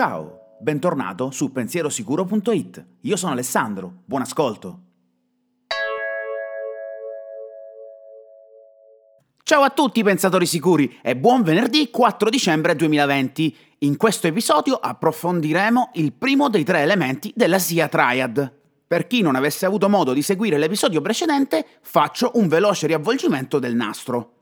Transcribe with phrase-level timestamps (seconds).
[0.00, 2.86] Ciao, bentornato su pensierosicuro.it.
[3.02, 4.80] Io sono Alessandro, buon ascolto.
[9.42, 13.54] Ciao a tutti pensatori sicuri e buon venerdì 4 dicembre 2020.
[13.80, 18.58] In questo episodio approfondiremo il primo dei tre elementi della SIA Triad.
[18.86, 23.74] Per chi non avesse avuto modo di seguire l'episodio precedente, faccio un veloce riavvolgimento del
[23.74, 24.39] nastro.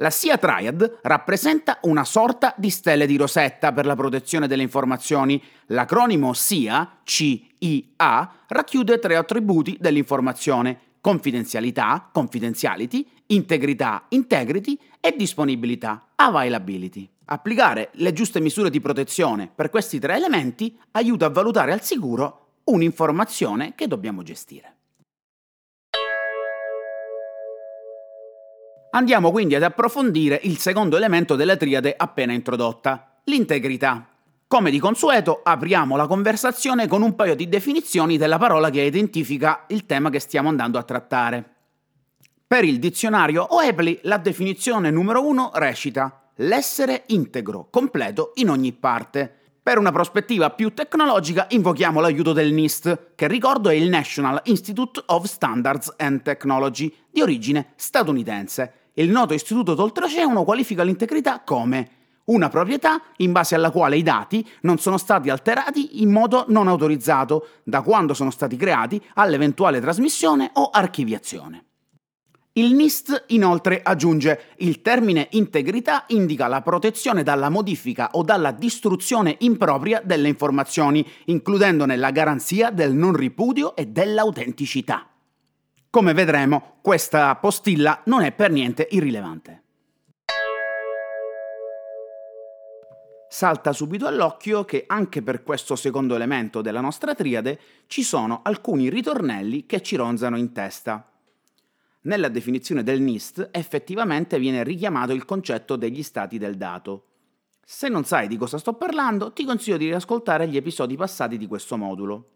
[0.00, 5.42] La SIA Triad rappresenta una sorta di stelle di Rosetta per la protezione delle informazioni.
[5.66, 17.10] L'acronimo SIA, C-I-A, racchiude tre attributi dell'informazione: confidenzialità, confidentiality, integrità, integrity e disponibilità, availability.
[17.24, 22.60] Applicare le giuste misure di protezione per questi tre elementi aiuta a valutare al sicuro
[22.64, 24.77] un'informazione che dobbiamo gestire.
[28.90, 34.08] Andiamo quindi ad approfondire il secondo elemento della triade appena introdotta, l'integrità.
[34.46, 39.64] Come di consueto, apriamo la conversazione con un paio di definizioni della parola che identifica
[39.68, 41.56] il tema che stiamo andando a trattare.
[42.46, 49.37] Per il dizionario Oepli la definizione numero uno recita l'essere integro, completo in ogni parte.
[49.68, 55.02] Per una prospettiva più tecnologica invochiamo l'aiuto del NIST, che ricordo è il National Institute
[55.08, 58.72] of Standards and Technology, di origine statunitense.
[58.94, 61.90] Il noto istituto d'oltreoceano qualifica l'integrità come
[62.28, 66.66] una proprietà in base alla quale i dati non sono stati alterati in modo non
[66.66, 71.67] autorizzato da quando sono stati creati all'eventuale trasmissione o archiviazione.
[72.58, 79.36] Il NIST inoltre aggiunge il termine integrità indica la protezione dalla modifica o dalla distruzione
[79.40, 85.08] impropria delle informazioni, includendone la garanzia del non ripudio e dell'autenticità.
[85.88, 89.62] Come vedremo, questa postilla non è per niente irrilevante.
[93.28, 98.90] Salta subito all'occhio che anche per questo secondo elemento della nostra triade ci sono alcuni
[98.90, 101.08] ritornelli che ci ronzano in testa
[102.02, 107.04] nella definizione del NIST effettivamente viene richiamato il concetto degli stati del dato.
[107.64, 111.46] Se non sai di cosa sto parlando, ti consiglio di riascoltare gli episodi passati di
[111.46, 112.30] questo modulo.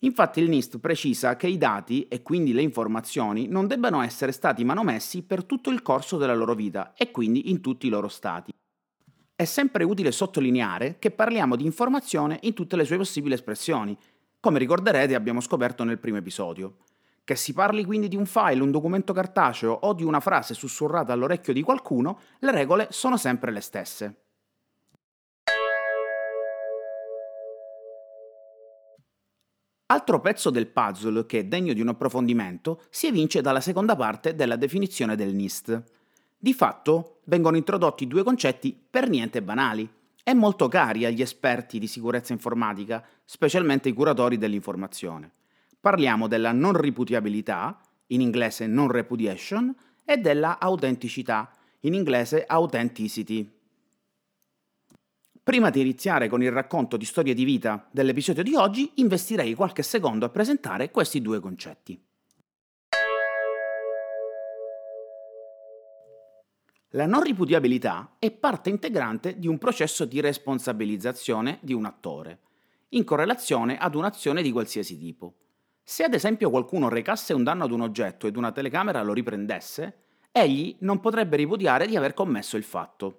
[0.00, 4.64] Infatti il NIST precisa che i dati e quindi le informazioni non debbano essere stati
[4.64, 8.52] manomessi per tutto il corso della loro vita e quindi in tutti i loro stati.
[9.34, 13.96] È sempre utile sottolineare che parliamo di informazione in tutte le sue possibili espressioni,
[14.40, 16.78] come ricorderete abbiamo scoperto nel primo episodio.
[17.24, 21.12] Che si parli quindi di un file, un documento cartaceo o di una frase sussurrata
[21.12, 24.16] all'orecchio di qualcuno, le regole sono sempre le stesse.
[29.86, 34.34] Altro pezzo del puzzle che è degno di un approfondimento si evince dalla seconda parte
[34.34, 35.80] della definizione del NIST.
[36.36, 39.88] Di fatto vengono introdotti due concetti per niente banali
[40.24, 45.34] e molto cari agli esperti di sicurezza informatica, specialmente i curatori dell'informazione
[45.82, 47.76] parliamo della non riputiabilità,
[48.06, 51.50] in inglese non repudiation, e della autenticità,
[51.80, 53.50] in inglese authenticity.
[55.42, 59.82] Prima di iniziare con il racconto di storia di vita dell'episodio di oggi, investirei qualche
[59.82, 62.00] secondo a presentare questi due concetti.
[66.90, 72.38] La non ripudiabilità è parte integrante di un processo di responsabilizzazione di un attore,
[72.90, 75.34] in correlazione ad un'azione di qualsiasi tipo.
[75.84, 79.96] Se ad esempio qualcuno recasse un danno ad un oggetto ed una telecamera lo riprendesse,
[80.30, 83.18] egli non potrebbe ripudiare di aver commesso il fatto.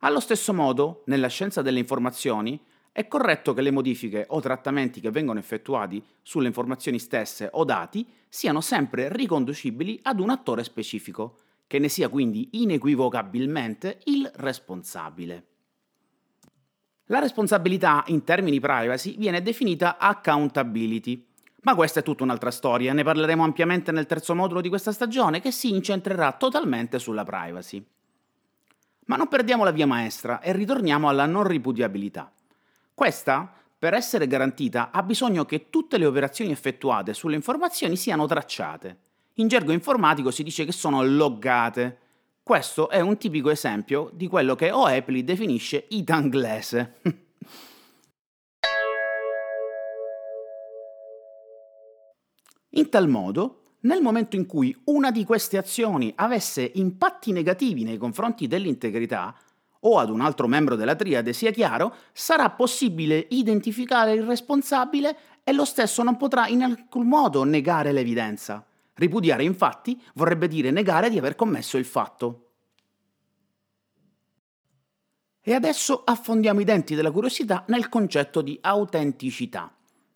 [0.00, 2.60] Allo stesso modo, nella scienza delle informazioni,
[2.92, 8.06] è corretto che le modifiche o trattamenti che vengono effettuati sulle informazioni stesse o dati
[8.28, 15.46] siano sempre riconducibili ad un attore specifico, che ne sia quindi inequivocabilmente il responsabile.
[17.06, 21.26] La responsabilità in termini privacy viene definita accountability,
[21.66, 25.40] ma questa è tutta un'altra storia, ne parleremo ampiamente nel terzo modulo di questa stagione
[25.40, 27.84] che si incentrerà totalmente sulla privacy.
[29.06, 32.32] Ma non perdiamo la via maestra e ritorniamo alla non ripudiabilità.
[32.94, 38.98] Questa, per essere garantita, ha bisogno che tutte le operazioni effettuate sulle informazioni siano tracciate.
[39.34, 41.98] In gergo informatico si dice che sono loggate.
[42.44, 47.00] Questo è un tipico esempio di quello che Oepli definisce itanglese.
[52.76, 57.96] In tal modo, nel momento in cui una di queste azioni avesse impatti negativi nei
[57.96, 59.34] confronti dell'integrità,
[59.80, 65.52] o ad un altro membro della triade sia chiaro, sarà possibile identificare il responsabile e
[65.54, 68.66] lo stesso non potrà in alcun modo negare l'evidenza.
[68.92, 72.50] Ripudiare infatti vorrebbe dire negare di aver commesso il fatto.
[75.40, 79.72] E adesso affondiamo i denti della curiosità nel concetto di autenticità.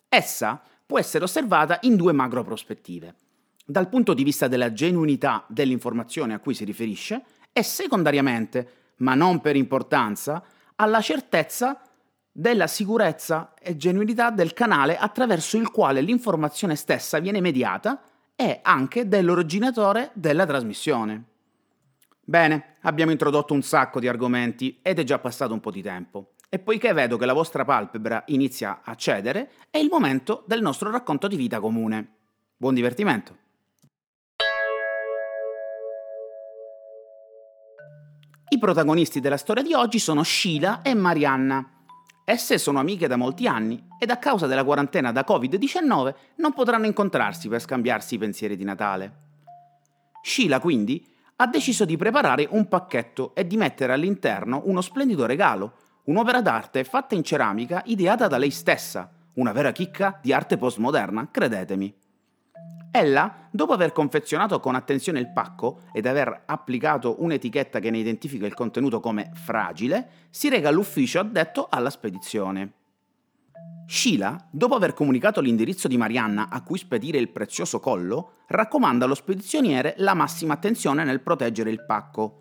[0.08, 0.60] Essa
[0.90, 3.14] può essere osservata in due macro prospettive.
[3.64, 7.22] Dal punto di vista della genuinità dell'informazione a cui si riferisce
[7.52, 10.42] e secondariamente ma non per importanza,
[10.74, 11.80] alla certezza
[12.32, 18.02] della sicurezza e genuinità del canale attraverso il quale l'informazione stessa viene mediata
[18.34, 21.22] e anche dell'originatore della trasmissione.
[22.24, 26.32] Bene, abbiamo introdotto un sacco di argomenti ed è già passato un po' di tempo.
[26.52, 30.90] E poiché vedo che la vostra palpebra inizia a cedere, è il momento del nostro
[30.90, 32.14] racconto di vita comune.
[32.56, 33.36] Buon divertimento!
[38.48, 41.84] I protagonisti della storia di oggi sono Sheila e Marianna.
[42.24, 46.86] Esse sono amiche da molti anni ed a causa della quarantena da Covid-19 non potranno
[46.86, 49.12] incontrarsi per scambiarsi i pensieri di Natale.
[50.20, 51.06] Sheila quindi
[51.36, 55.74] ha deciso di preparare un pacchetto e di mettere all'interno uno splendido regalo,
[56.04, 61.28] un'opera d'arte fatta in ceramica ideata da lei stessa, una vera chicca di arte postmoderna,
[61.30, 61.94] credetemi.
[62.92, 68.46] Ella, dopo aver confezionato con attenzione il pacco ed aver applicato un'etichetta che ne identifica
[68.46, 72.72] il contenuto come fragile, si rega all'ufficio addetto alla spedizione.
[73.86, 79.14] Sheila, dopo aver comunicato l'indirizzo di Marianna a cui spedire il prezioso collo, raccomanda allo
[79.14, 82.39] spedizioniere la massima attenzione nel proteggere il pacco.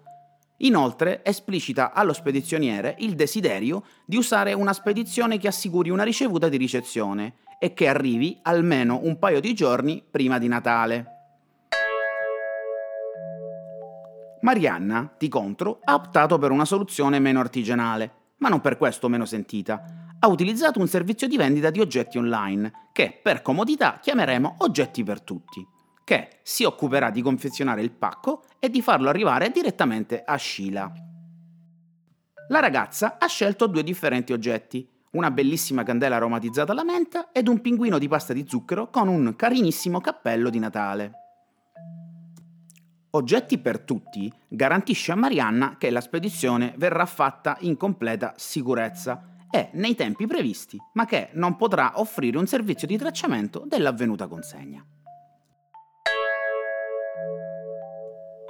[0.61, 6.57] Inoltre esplicita allo spedizioniere il desiderio di usare una spedizione che assicuri una ricevuta di
[6.57, 11.06] ricezione e che arrivi almeno un paio di giorni prima di Natale.
[14.41, 19.25] Marianna, di contro, ha optato per una soluzione meno artigianale, ma non per questo meno
[19.25, 19.83] sentita.
[20.19, 25.21] Ha utilizzato un servizio di vendita di oggetti online, che per comodità chiameremo Oggetti per
[25.21, 25.65] tutti,
[26.09, 30.91] che si occuperà di confezionare il pacco e di farlo arrivare direttamente a Sheila.
[32.47, 37.61] La ragazza ha scelto due differenti oggetti, una bellissima candela aromatizzata alla menta ed un
[37.61, 41.11] pinguino di pasta di zucchero con un carinissimo cappello di Natale.
[43.12, 49.69] Oggetti per tutti garantisce a Marianna che la spedizione verrà fatta in completa sicurezza e
[49.73, 54.83] nei tempi previsti, ma che non potrà offrire un servizio di tracciamento dell'avvenuta consegna.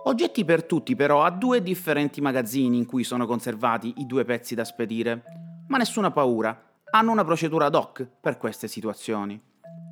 [0.04, 4.56] Oggetti per tutti però ha due differenti magazzini in cui sono conservati i due pezzi
[4.56, 5.24] da spedire
[5.70, 6.60] ma nessuna paura,
[6.92, 9.40] hanno una procedura ad hoc per queste situazioni.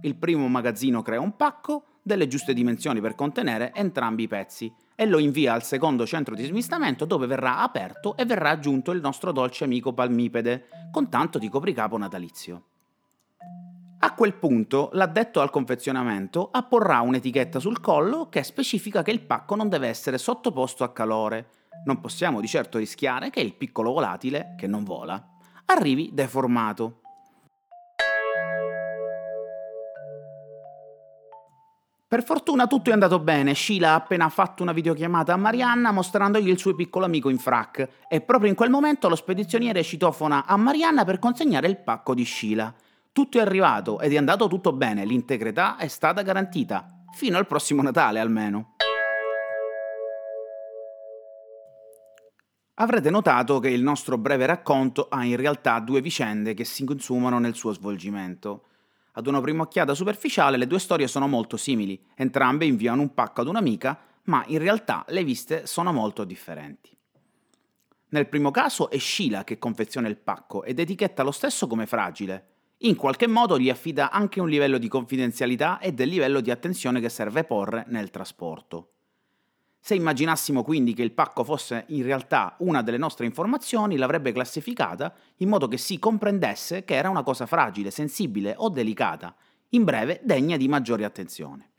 [0.01, 5.05] Il primo magazzino crea un pacco delle giuste dimensioni per contenere entrambi i pezzi e
[5.05, 9.31] lo invia al secondo centro di smistamento dove verrà aperto e verrà aggiunto il nostro
[9.31, 12.63] dolce amico palmipede con tanto di copricapo natalizio.
[13.99, 19.55] A quel punto l'addetto al confezionamento apporrà un'etichetta sul collo che specifica che il pacco
[19.55, 21.49] non deve essere sottoposto a calore.
[21.85, 25.19] Non possiamo di certo rischiare che il piccolo volatile, che non vola,
[25.65, 27.01] arrivi deformato.
[32.07, 36.49] Per fortuna tutto è andato bene, Sheila ha appena fatto una videochiamata a Marianna mostrandogli
[36.49, 40.55] il suo piccolo amico in frac e proprio in quel momento lo spedizioniere citofona a
[40.55, 42.71] Marianna per consegnare il pacco di Sheila.
[43.17, 47.81] Tutto è arrivato ed è andato tutto bene, l'integrità è stata garantita, fino al prossimo
[47.81, 48.75] Natale almeno.
[52.75, 57.39] Avrete notato che il nostro breve racconto ha in realtà due vicende che si consumano
[57.39, 58.65] nel suo svolgimento.
[59.13, 63.41] Ad una prima occhiata superficiale le due storie sono molto simili, entrambe inviano un pacco
[63.41, 66.95] ad un'amica, ma in realtà le viste sono molto differenti.
[68.09, 72.51] Nel primo caso è Sheila che confeziona il pacco ed etichetta lo stesso come fragile.
[72.81, 76.99] In qualche modo gli affida anche un livello di confidenzialità e del livello di attenzione
[77.01, 78.91] che serve porre nel trasporto.
[79.79, 85.11] Se immaginassimo quindi che il pacco fosse in realtà una delle nostre informazioni, l'avrebbe classificata
[85.37, 89.35] in modo che si comprendesse che era una cosa fragile, sensibile o delicata,
[89.69, 91.71] in breve degna di maggiore attenzione.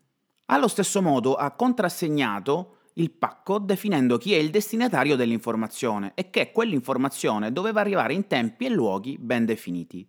[0.47, 6.51] Allo stesso modo ha contrassegnato il pacco definendo chi è il destinatario dell'informazione e che
[6.51, 10.05] quell'informazione doveva arrivare in tempi e luoghi ben definiti.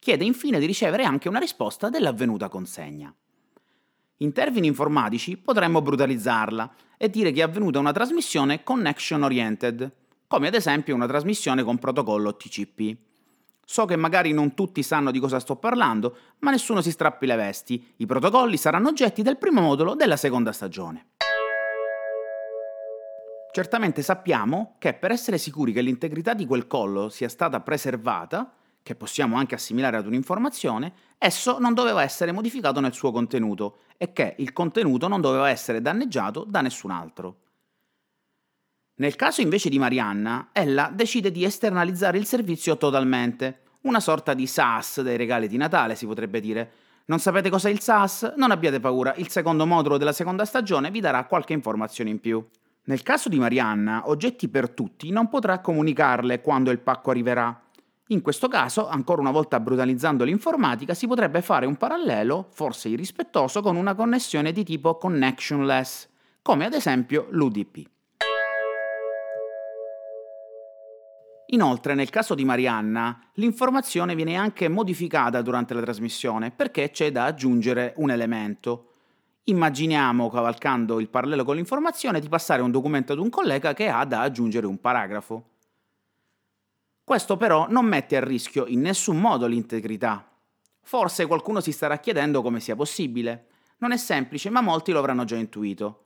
[0.00, 3.14] Chiede infine di ricevere anche una risposta dell'avvenuta consegna.
[4.22, 9.92] In termini informatici potremmo brutalizzarla e dire che è avvenuta una trasmissione connection oriented,
[10.26, 12.96] come ad esempio una trasmissione con protocollo TCP.
[13.62, 17.36] So che magari non tutti sanno di cosa sto parlando, ma nessuno si strappi le
[17.36, 17.92] vesti.
[17.96, 21.08] I protocolli saranno oggetti del primo modulo della seconda stagione.
[23.52, 28.50] Certamente sappiamo che per essere sicuri che l'integrità di quel collo sia stata preservata,
[28.90, 34.12] che possiamo anche assimilare ad un'informazione, esso non doveva essere modificato nel suo contenuto e
[34.12, 37.36] che il contenuto non doveva essere danneggiato da nessun altro.
[38.96, 44.48] Nel caso invece di Marianna, ella decide di esternalizzare il servizio totalmente, una sorta di
[44.48, 46.72] SaaS dei regali di Natale, si potrebbe dire.
[47.04, 48.34] Non sapete cos'è il SaaS?
[48.36, 52.44] Non abbiate paura, il secondo modulo della seconda stagione vi darà qualche informazione in più.
[52.86, 57.68] Nel caso di Marianna, Oggetti per Tutti non potrà comunicarle quando il pacco arriverà.
[58.12, 63.62] In questo caso, ancora una volta brutalizzando l'informatica, si potrebbe fare un parallelo, forse irrispettoso,
[63.62, 66.08] con una connessione di tipo connectionless,
[66.42, 67.88] come ad esempio l'UDP.
[71.52, 77.26] Inoltre, nel caso di Marianna, l'informazione viene anche modificata durante la trasmissione perché c'è da
[77.26, 78.86] aggiungere un elemento.
[79.44, 84.04] Immaginiamo, cavalcando il parallelo con l'informazione, di passare un documento ad un collega che ha
[84.04, 85.44] da aggiungere un paragrafo.
[87.10, 90.30] Questo però non mette a rischio in nessun modo l'integrità.
[90.80, 93.48] Forse qualcuno si starà chiedendo come sia possibile.
[93.78, 96.04] Non è semplice, ma molti lo avranno già intuito.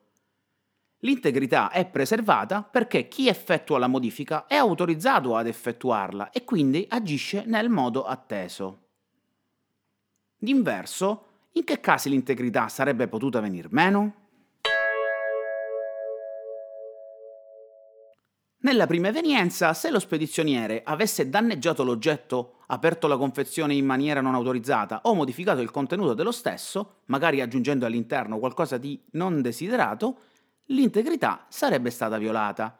[1.00, 7.44] L'integrità è preservata perché chi effettua la modifica è autorizzato ad effettuarla e quindi agisce
[7.44, 8.78] nel modo atteso.
[10.38, 14.23] D'inverso, in che casi l'integrità sarebbe potuta venir meno?
[18.64, 24.34] Nella prima evenienza, se lo spedizioniere avesse danneggiato l'oggetto, aperto la confezione in maniera non
[24.34, 30.18] autorizzata o modificato il contenuto dello stesso, magari aggiungendo all'interno qualcosa di non desiderato,
[30.68, 32.78] l'integrità sarebbe stata violata.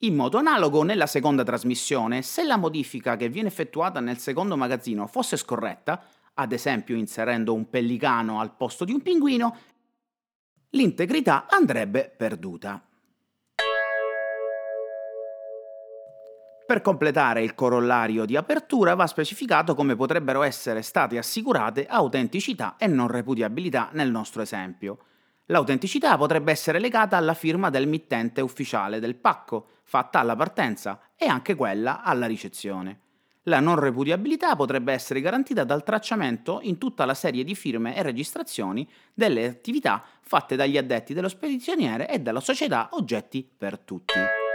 [0.00, 5.06] In modo analogo, nella seconda trasmissione, se la modifica che viene effettuata nel secondo magazzino
[5.06, 9.56] fosse scorretta, ad esempio inserendo un pellicano al posto di un pinguino,
[10.72, 12.82] l'integrità andrebbe perduta.
[16.68, 22.86] Per completare il corollario di apertura va specificato come potrebbero essere state assicurate autenticità e
[22.86, 24.98] non repudiabilità nel nostro esempio.
[25.46, 31.24] L'autenticità potrebbe essere legata alla firma del mittente ufficiale del pacco, fatta alla partenza, e
[31.24, 33.00] anche quella alla ricezione.
[33.44, 38.02] La non repudiabilità potrebbe essere garantita dal tracciamento in tutta la serie di firme e
[38.02, 44.47] registrazioni delle attività fatte dagli addetti dello spedizioniere e dalla società Oggetti per Tutti.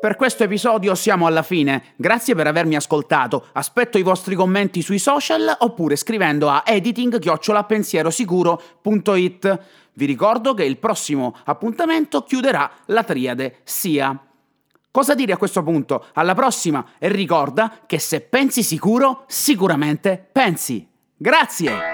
[0.00, 1.94] Per questo episodio siamo alla fine.
[1.96, 3.46] Grazie per avermi ascoltato.
[3.52, 9.58] Aspetto i vostri commenti sui social oppure scrivendo a editing-pensierosicuro.it.
[9.94, 14.20] Vi ricordo che il prossimo appuntamento chiuderà la triade SIA.
[14.90, 16.04] Cosa dire a questo punto?
[16.12, 20.86] Alla prossima e ricorda che se pensi sicuro, sicuramente pensi.
[21.16, 21.93] Grazie!